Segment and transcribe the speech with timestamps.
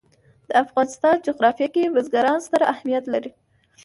[0.49, 3.31] د افغانستان جغرافیه کې بزګان ستر اهمیت لري.